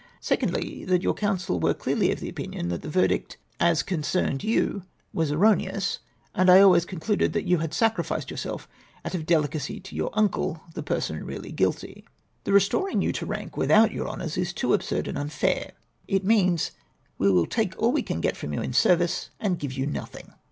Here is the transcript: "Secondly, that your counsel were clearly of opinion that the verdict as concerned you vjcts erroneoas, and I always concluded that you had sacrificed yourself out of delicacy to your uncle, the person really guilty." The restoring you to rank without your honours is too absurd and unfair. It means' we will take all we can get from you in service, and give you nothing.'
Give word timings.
"Secondly, 0.19 0.83
that 0.85 1.03
your 1.03 1.13
counsel 1.13 1.59
were 1.59 1.75
clearly 1.75 2.11
of 2.11 2.23
opinion 2.23 2.69
that 2.69 2.81
the 2.81 2.89
verdict 2.89 3.37
as 3.59 3.83
concerned 3.83 4.43
you 4.43 4.81
vjcts 5.13 5.29
erroneoas, 5.31 5.99
and 6.33 6.49
I 6.49 6.59
always 6.59 6.85
concluded 6.85 7.33
that 7.33 7.45
you 7.45 7.59
had 7.59 7.71
sacrificed 7.71 8.31
yourself 8.31 8.67
out 9.05 9.13
of 9.13 9.27
delicacy 9.27 9.79
to 9.81 9.95
your 9.95 10.09
uncle, 10.13 10.59
the 10.73 10.81
person 10.81 11.23
really 11.23 11.51
guilty." 11.51 12.03
The 12.45 12.51
restoring 12.51 13.03
you 13.03 13.11
to 13.11 13.27
rank 13.27 13.55
without 13.57 13.91
your 13.91 14.09
honours 14.09 14.37
is 14.39 14.53
too 14.53 14.73
absurd 14.73 15.07
and 15.07 15.19
unfair. 15.19 15.73
It 16.07 16.25
means' 16.25 16.71
we 17.19 17.29
will 17.31 17.45
take 17.45 17.75
all 17.77 17.91
we 17.91 18.01
can 18.01 18.21
get 18.21 18.35
from 18.35 18.55
you 18.55 18.61
in 18.63 18.73
service, 18.73 19.29
and 19.39 19.59
give 19.59 19.73
you 19.73 19.85
nothing.' 19.85 20.33